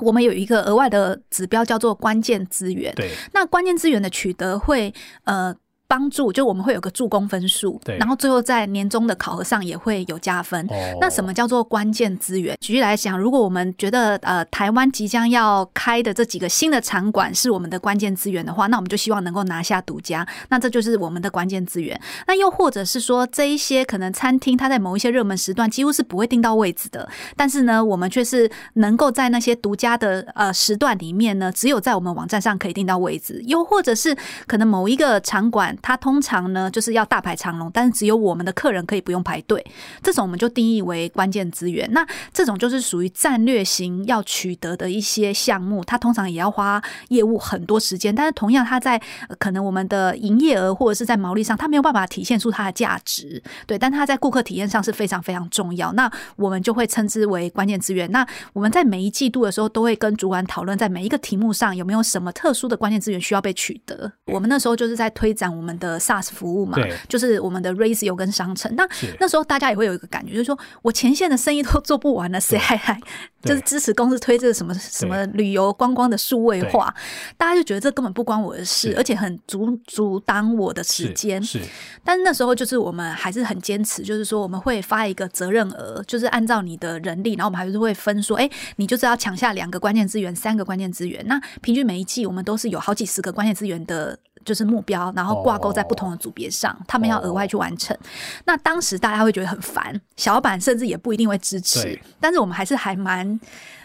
[0.00, 3.10] 我们有一个额外的指标叫做关键资源，对。
[3.32, 4.92] 那关键资源的取得会
[5.24, 5.54] 呃。
[5.92, 10.66] 帮助就我们会有个助攻分数，对，然后最后在年终的考核上也会有加分。
[10.98, 12.56] 那什么叫做关键资源？
[12.62, 22.00] 举例来讲，如果我们觉得呃台湾即将要开的这几个新的场馆是我们的关键资源的话，那我们就希望能够拿下独家，那这就是我们的关键资源。
[22.26, 33.42] 那又或者是说这一些可能餐厅它在某一些热门时段几乎是不会订到位置的，但是呢我们却是能够在那些独家的呃时段里面呢，只有在我们网站上可以订到位置。
[33.44, 35.76] 又或者是可能某一个场馆。
[35.82, 39.64] 它通常呢就是要大排长龙，但是只有我们的客人可以不用排队，
[40.02, 41.92] 这种我们就定义为关键资源。
[41.92, 49.00] 那这种就是属于战略型要取得的一些项目，它通常也要花业务很多时间，但是同样它在
[49.38, 55.92] 可能我们的营业额或者是在毛利上，它没有办法体现出它的价值，对，但它在顾客体验上是非常非常重要。
[55.94, 58.10] 那我们就会称之为关键资源。
[58.12, 64.12] 那我们在每一季度的时候都会跟主管讨论，在每一个题目上有没有什么特殊的关键资源需要被取得。
[64.26, 65.71] 我们那时候就是在推展我们。
[65.78, 68.74] 的 SaaS 服务嘛，就是我们的 Raisio 跟商城。
[68.76, 68.86] 那
[69.18, 72.98] 那时候大家也会有一个感觉，就是说我前线的生意都做不完了，谁还还
[73.42, 76.94] 就是支持公司推这个什么什么旅游观光的数位化？
[77.36, 81.42] 大家就觉得这根本不关我的事，而且很阻阻挡我的时间。
[81.42, 81.60] 是，
[82.04, 91.24] 但是那时候就是我们还是很坚持，就是说我们会发一个责任额，就是按照你的人力，然后我们还是会分说，哎，你就是要抢下两个关键资源，三个关键资源。
[91.26, 94.18] 那平均每一季我们都是有好几十个关键资源的。
[94.44, 97.96] 就是目标，然后挂钩在不同的组别上，他们要额外去完成。
[98.44, 101.98] 那当时大家会觉得很烦，小老板甚至也不一定会支持。
[102.20, 103.38] 但是我们还是还蛮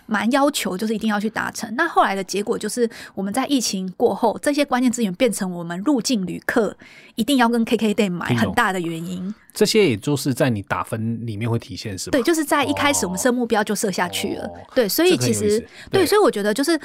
[0.05, 1.73] 蛮要求，就是一定要去达成。
[1.75, 6.75] 那后来的结果就是，我们在疫情过后，这些关键资源变成我们入境旅客
[7.15, 9.33] 一定要跟 KKday 买很大的原因。
[9.53, 12.17] 这些也就是在你打分里面会体现，是吧？
[12.17, 14.49] 对，就是在一开始我们设目标就设下去了。
[14.73, 16.79] 对，所以其实对，所以我觉得就是。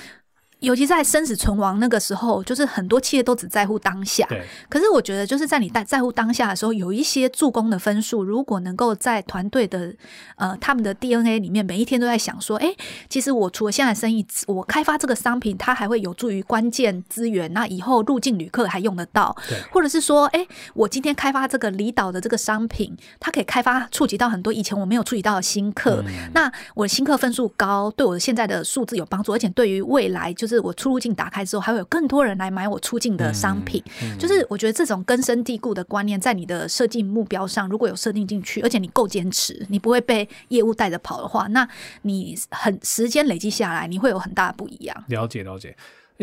[0.63, 4.25] 尤其在生死存亡那个时候，就是很多企业都只在乎当下。
[4.29, 4.43] 对。
[4.69, 9.93] 可是我觉得，就是在你在在乎当下的时候，有一些助攻的分数，如果能够在团队的
[10.37, 12.73] 呃他们的 DNA 里面，每一天都在想说，哎，
[13.09, 19.37] 其实我除了现在生意，我开发这个商品，它还会有助于关键资源，那以后入境旅客还用得到。
[19.49, 19.59] 对。
[19.73, 26.05] 或者是说，哎，我今天开发这个离岛的这个商品，它可以开发触及到很多以前我没有触及到的新客。
[26.33, 30.52] 那我的新客分数高，对我的现在的数字有帮助，而且对于未来就是。
[30.57, 33.83] 是我出入境打开之后，还会有更多人来买我出境的商品。
[34.19, 41.69] 就是我觉得这种根深蒂固的观念，在你的设计目标上，如果有设定进去，而且你够坚持，你不会被业务带着跑的话，那
[42.03, 45.05] 你很时间累积下来，你会有很大的不一样。
[45.09, 45.77] 了解了解。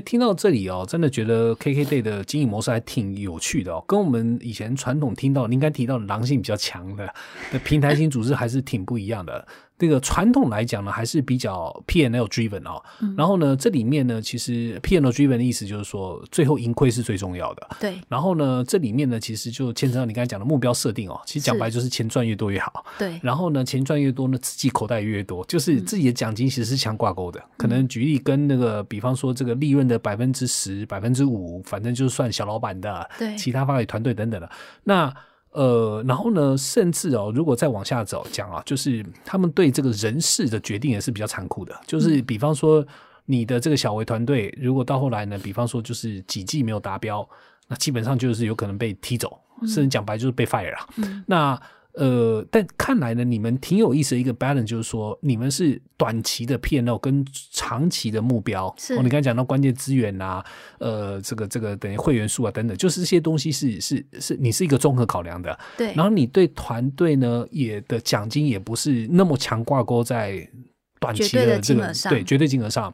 [0.06, 7.06] 听到这里哦，真的觉得 KKday 的经营模式还挺有趣的哦，跟我们以前传统听到、您刚提到的狼性比较强的
[7.52, 9.46] 的平台型组织还是挺不一样的。
[9.80, 12.84] 这个传统来讲呢，还是比较 P N L driven 哦。
[13.18, 17.68] 然后呢，这里面呢，其实 P N L driven 的意思就是说，最后盈亏是最重要的。
[17.80, 17.96] 对。
[18.10, 21.20] 然后呢，这里面呢，其实就牵扯到你刚才讲的目标设定哦。
[21.26, 22.86] 其实讲白就是钱赚越多越好。
[22.98, 23.18] 对。
[23.24, 27.42] 然后呢，钱赚越多呢，自己口袋越多，就是自己的奖金其实是强挂钩的。
[27.56, 33.10] 可能举例跟那个，比方说这个利润的百分之十、百分之五，反正就是算小老板的。
[33.18, 33.34] 对。
[33.38, 34.50] 其他发给团队等等的。
[34.84, 35.14] 那
[35.52, 41.76] 呃，然后呢，甚至哦，如果再往下走讲啊，就是他们对这个人事的决定也是比较残酷的。
[41.88, 42.86] 就是比方说，
[43.26, 47.28] 你的这个小维团队，如果到后来呢，比方说就是几季没有达标，
[47.68, 50.78] 那基本上就是有可能被踢走，甚至讲白就是被 fire 了。
[51.26, 51.60] 那
[51.94, 58.74] 呃，但看来呢，你们挺有意思的一个 balance，就是说你们是短期的 P N L 跟长期的目标。
[58.78, 60.46] 是，你刚才讲到关键资源啊，
[60.78, 65.58] 呃，这个这个等于会员数啊等等，就是这些东西是是是你是一个综合考量的。
[65.78, 65.88] 对。
[65.94, 70.48] 然后你对团队呢，也的奖金也不是那么强挂钩在
[71.00, 72.94] 短期的这个对绝对金额上。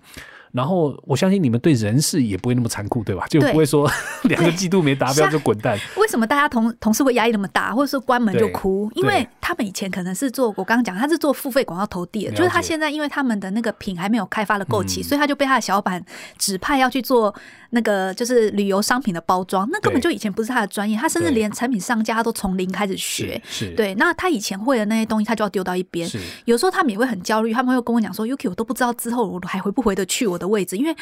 [0.55, 3.27] 然后我相信你们对人事也不会那么残酷，对吧？
[3.27, 3.91] 就不会说
[4.23, 5.77] 两个季度没达标就滚蛋。
[5.97, 8.89] 为什么大家同同事会压力那么大，或者说关门就哭？
[8.95, 16.01] 因为他们以前可能是做我刚刚讲，他是做付费广告投递的，就是他现在因为他们的那个品还没有开发的够齐，所以他就被他的小板
[16.37, 17.35] 指派要去做。
[17.71, 23.41] 那个就是旅游商品的包装，那根本就以前不是他的专业，他甚至连产品上架他都从零开始学。
[23.43, 23.93] 是，对。
[23.95, 26.09] 那他以前会的那些东西，他就要丢到一边。
[26.45, 30.95] 有时候他们也会很焦虑，他们会跟我讲说：“Yuki，我都不知道之后我还回不回得去我的位置，因为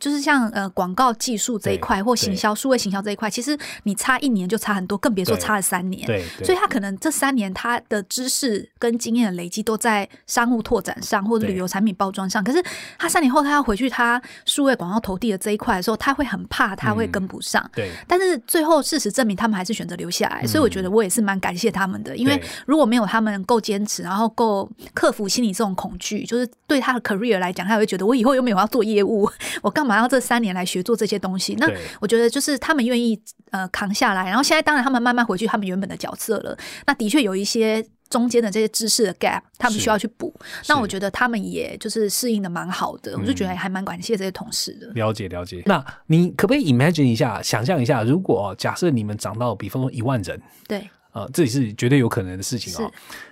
[0.00, 6.04] 就是像呃广告技术这一块或行销、数位行销这一块，其实你差一年就差很多，更别说差了三年。
[6.06, 6.24] 对。
[6.44, 12.60] 所以他可能这三年他的知识跟经验的累积都在商务拓展上或者旅游产品包装上，可是
[12.98, 16.96] 他三年后他要回去他数位广告投递的这一块的时候，他会很怕他。
[16.96, 29.26] 会跟不上，对，但是最后事实证明，他们还是选择留下来，所以我觉得我也是蛮感谢他们的，因为如果没有他们够坚持，然后够克服心理这种恐惧，就是对他的 career 来讲，他会觉得我以后又没有要做业务，
[29.62, 31.54] 我干嘛要这三年来学做这些东西？
[31.54, 31.66] 那
[31.98, 33.18] 我觉得就是他们愿意
[33.50, 36.54] 呃扛下来，然后现在当然他们慢慢回去他们原本的角色了，
[36.86, 37.84] 那的确有一些。
[38.08, 40.32] 中间的这些知识的 gap，他们需要去补。
[40.68, 44.86] 那我觉得他们也就是适应的蛮好的，我就觉得还蛮感谢这些同事的。
[44.94, 45.60] 了解了解。
[45.66, 52.88] 那你可不可以 imagine 一下，想象一下，如果假设你们涨到比方说一万人，对，呃，这也是绝对有可能的事情哦。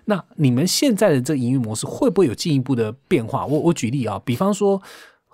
[0.07, 3.47] 那你们现在的这营运模式会不会有进一步的变化？
[3.47, 4.83] 我我举例啊，比方说。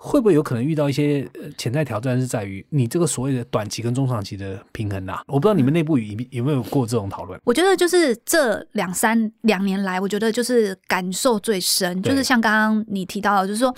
[0.03, 1.29] 会不会有可能遇到一些
[1.59, 2.19] 潜在挑战？
[2.19, 5.19] 是在于你这个所谓的短期跟中长期的平衡呐？
[5.27, 7.39] 我不知道你们内部有有没有过这种讨论？
[7.43, 13.71] 我觉得就是这两三两年来，我觉得就是感受最深，就是像刚刚你提到的，就是说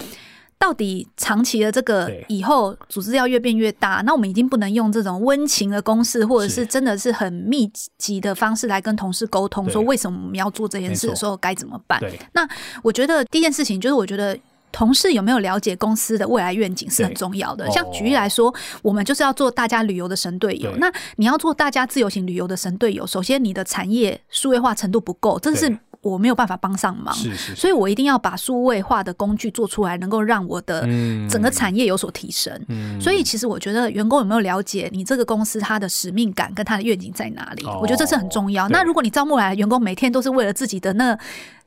[0.57, 12.01] 到底长期的这个以后组织要越变越大，那我们已经不能用这种温情的公式，或者是真的是很密集的方式来跟同事沟通，说为什么我们要做这件事的时候该怎么办？
[12.31, 12.47] 那
[12.81, 14.39] 我觉得第一件事情就是，我觉得。
[14.73, 17.69] 同事有没有了解公司的未来愿景是很重要的。
[17.69, 20.75] 像举例来说，我们就是要做大家旅游的神队友。
[20.77, 27.13] 那你要做大家自由行旅游的神队友，首先你的产业数位化程度不够，这是我没有办法帮上忙。
[27.13, 30.81] 是是，所以我一定要把数位化的工具做出来，能够让我的
[31.29, 32.51] 整个产业有所提升。
[32.99, 37.63] 所以其实我觉得员工有没有了解你这个公司它的使命感跟它的愿景在哪里？
[37.79, 38.67] 我觉得这是很重要。
[38.69, 41.15] 那如果你招募来的员工每天都是为了自己的那。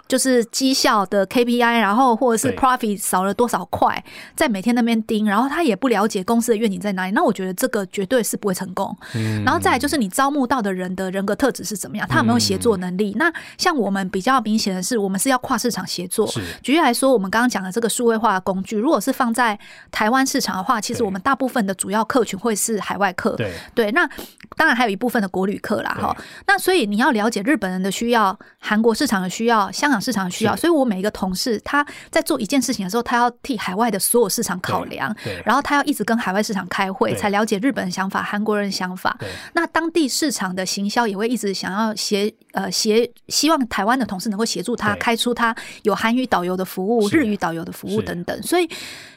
[0.08, 4.02] 就是绩效的 KPI，然后或者是 profit 少了多少块，
[4.36, 8.96] 在每天那边盯，然后他也不了解公司的愿景在哪里，那我觉得这个绝对是不会成功。
[9.44, 13.14] 然后再来就是你招募到的人的人格特质是怎么样，他有没有协作能力？
[13.16, 16.30] 那像我们比较明显的是，我们是要跨市场协作。
[16.62, 19.58] 举例来说，我们刚刚讲的这个数位化的工具，如果是放在
[19.90, 23.34] 台湾市场的话，其实我们大部分的主要客群会是海外客。
[23.34, 24.08] 对对，那
[24.56, 26.16] 当然还有一部分的国旅客啦，哈。
[26.46, 29.95] 那所以你要了解日本人的需要，韩国市场的需要，香港。
[30.00, 39.16] 市场需要，所以我每一个同事他在做一件事情的时候，他要替海外的所有市场考量，然后他要一直跟海外市场开会，才了解日本的想法、韩国人的想法。
[39.54, 48.42] 那当地市场的行销也会一直想要协呃协，希望台湾的同事能够协助他开出他有韩语导游的服务、日语导游的服务等等。
[48.42, 48.68] 所以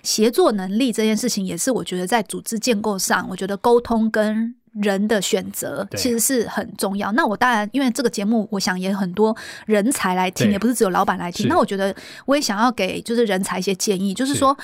[0.03, 4.55] 协作能力这件事情，也是我觉得在组织建构上，我觉得沟通跟。
[4.73, 7.11] 人的选择其实是很重要。
[7.13, 11.47] 那我当然，因为这个节目，我想也很多人才来听，也不是只有老板来听。
[11.47, 11.95] 那我觉得，
[12.25, 14.57] 我也想要给就是人才一些建议，就是说，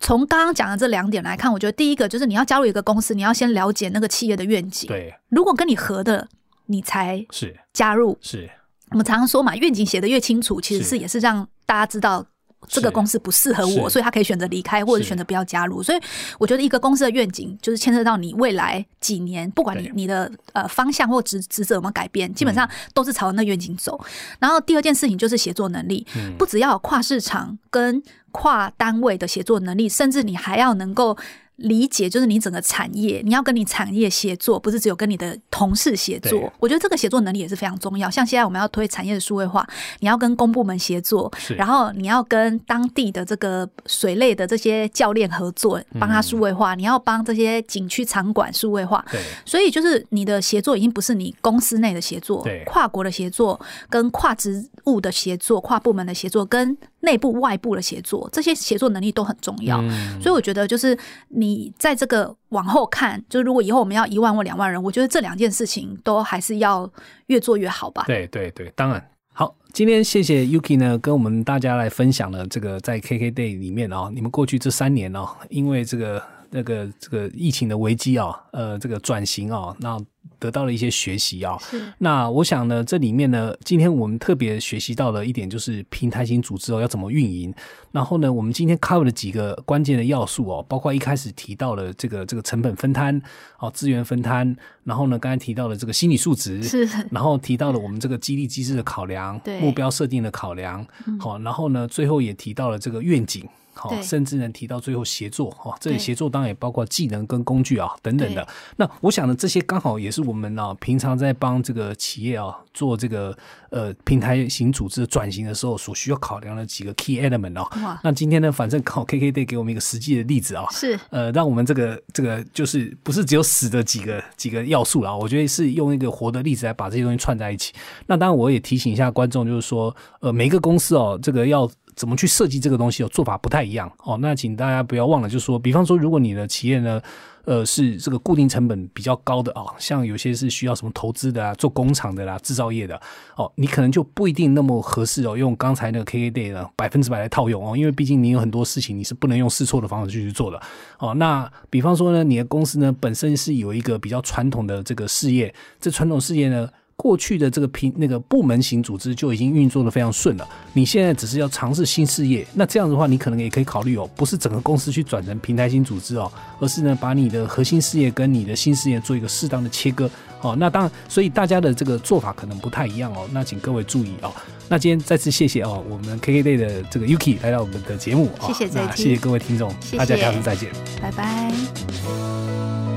[0.00, 4.88] 从刚刚讲的这两点来看，我觉得第一个就是你要加入一个公司，你要先了解那个企业的愿景。
[4.88, 6.28] 对，如果跟你合的，
[6.66, 8.16] 你才是加入。
[8.20, 8.48] 是
[8.90, 12.24] 我们常常说嘛，愿景写的越清楚，其实是也是让大家知道。
[12.66, 15.82] 这个公司不适合我，所以他可以选择离开，或者选择不要加入。
[15.82, 16.00] 所以
[16.38, 23.98] 我觉得一个公司的愿景就是牵涉到你未来几年，不管你你的呃方向或职职责有没有改变，基本上都是朝那愿景走。
[24.38, 26.06] 然后第二件事情就是协作能力，
[26.36, 28.02] 不只要有跨市场跟
[28.32, 31.16] 跨单位的协作能力，甚至你还要能够。
[31.58, 36.52] 理解就是你整个产业，你要跟你产业协作，不是只有跟你的同事协作。
[36.58, 38.08] 我觉得这个协作能力也是非常重要。
[38.08, 39.66] 像现在我们要推产业的数位化，
[40.00, 46.74] 你要跟公部门协作，然后你要跟当地的这个水类的这些教练合作，帮他数位化。
[46.74, 49.04] 你要帮这些景区场馆数位化。
[49.44, 56.76] 所以就是你的协作已经不是你公司内的协作，跨国的协作、跟跨职务的协作、跨部门的协作跟。
[57.00, 59.80] 内部、外部的协作，这些协作能力都很重要。
[60.20, 66.90] 所以我觉得，就是你在这个往后看，就如果以后我们要一万或两万人，我觉得这两件事情都还是要
[67.26, 68.04] 越做越好吧。
[68.06, 69.54] 对对对，当然好。
[69.72, 76.22] 今天谢谢 Yuki 呢，跟我们大家来分享了这个在 KKday 里面哦，你们过去这三年哦，因为这个。
[76.50, 79.98] 那个这个疫情的危机啊，呃，这个转型啊，那
[80.38, 81.58] 得到了一些学习啊。
[81.98, 87.52] 那我想呢，这里面呢，今天我们特别学习到了一点就是平台型组织哦要怎么运营。
[87.92, 93.20] 然后呢，我们今天 cover 了几个关键的要素哦，包括一开始提到了这个这个成本分摊
[93.58, 94.56] 哦，资源分摊。
[94.84, 96.88] 然后呢，刚才提到了这个心理素质，是。
[97.10, 100.86] 然后提到了我们这个激励机制的考量，对目标设定的考量。
[101.18, 103.46] 好，然后呢，最后也提到了这个愿景。
[103.78, 108.46] 好，甚至能提到最后协作哈，这里协作当然也包括技能跟工具啊等等的。
[108.76, 113.36] 那我想呢，这些刚好也是我们呢平常在帮这个企业啊做这个
[113.70, 117.98] 呃平台型组织转型的时候所需要考量的几个 key element 哦。
[118.02, 127.72] 那今天呢，反正靠 KKday 给我们一个实际的例子啊，是呃让我们这个这个就是不是只有死的几个几个要素啊，我觉得是用一个活的例子来把这些东西串在一起。
[128.06, 131.70] 那当然我也提醒一下观众，就是说呃每一个公司哦，这个要。
[131.98, 133.02] 怎么去设计这个东西？
[133.02, 134.16] 哦，做法不太一样哦。
[134.22, 137.02] 那请大家不要忘了，就是说，比方说，如果你的企业呢，
[137.44, 143.00] 呃，是这个固定成本比较高的啊，像有些是需要什么投资的啊，做工厂的啦，制造业的
[143.36, 150.62] 哦，你可能就不一定那么合适哦，用刚才那个 KKday 呢百分之百来套用哦，因为毕竟你有很多事情你是不能用试错的方式去去做的
[151.00, 151.12] 哦。
[151.14, 156.68] 那比方说呢，你的公司呢本身是有一个比较传统的这个事业，这传统事业呢。
[157.00, 170.56] 过去的这个平那个部门型组织就已经运作的非常顺了，你现在只是要尝试新事业，那这样的话，你可能也可以考虑哦，不是整个公司去转成平台型组织哦，而是呢把你的核心事业跟你的新事业做一个适当的切割哦。
[170.58, 174.32] 那当然，所以大家的这个做法可能不太一样哦，那请各位注意哦。
[174.68, 180.68] 那今天再次谢谢哦，我们 KKday 的这个 Yuki 来到我们的节目，谢谢，谢谢各位听众，大家下次再见，
[181.00, 182.87] 拜拜。